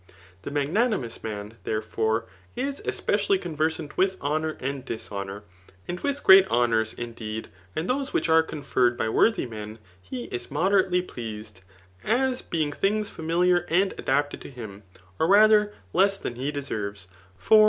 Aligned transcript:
/The 0.41 0.49
magnanimous 0.51 1.21
(man, 1.21 1.57
therefore, 1.63 2.25
is 2.55 2.81
especially 2.85 3.37
con 3.37 3.55
versant 3.55 3.97
with 3.97 4.19
honour 4.19 4.57
and 4.59 4.83
dishonour. 4.83 5.43
And 5.87 5.99
with 5.99 6.23
great 6.23 6.47
honours, 6.47 6.93
indeed, 6.95 7.49
and 7.75 7.87
those 7.87 8.11
which 8.11 8.27
are 8.27 8.41
conferred 8.41 8.97
by 8.97 9.09
wor* 9.09 9.25
tl^ 9.27 9.47
men, 9.47 9.77
he 10.01 10.23
is 10.31 10.49
moderately 10.49 11.03
pleased, 11.03 11.61
as 12.03 12.41
being 12.41 12.71
things 12.71 13.11
£uni 13.11 13.49
Ikr 13.51 13.65
and 13.69 13.93
adapted 13.99 14.41
to 14.41 14.49
him, 14.49 14.81
or 15.19 15.27
rather 15.27 15.71
less 15.93 16.17
than 16.17 16.33
he 16.33 16.51
deserves 16.51 17.05
f 17.35 17.43
for. 17.43 17.59